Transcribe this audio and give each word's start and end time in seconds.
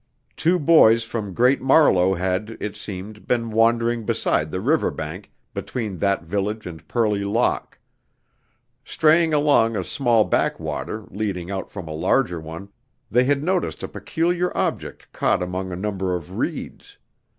Two 0.35 0.57
boys 0.57 1.03
from 1.03 1.35
Great 1.35 1.61
Marlow 1.61 2.15
had, 2.15 2.57
it 2.59 2.75
seemed, 2.75 3.27
been 3.27 3.51
wandering 3.51 4.03
beside 4.03 4.49
the 4.49 4.59
river 4.59 4.89
bank, 4.89 5.29
between 5.53 5.99
that 5.99 6.23
village 6.23 6.65
and 6.65 6.87
Purley 6.87 7.23
Lock. 7.23 7.77
Straying 8.83 9.31
along 9.31 9.77
a 9.77 9.83
small 9.83 10.25
backwater, 10.25 11.05
leading 11.11 11.51
out 11.51 11.69
from 11.69 11.87
a 11.87 11.93
larger 11.93 12.39
one, 12.39 12.69
they 13.11 13.25
had 13.25 13.43
noticed 13.43 13.83
a 13.83 13.87
peculiar 13.87 14.51
object 14.57 15.07
caught 15.13 15.43
among 15.43 15.71
a 15.71 15.75
number 15.75 16.15
of 16.15 16.35
reeds. 16.39 16.97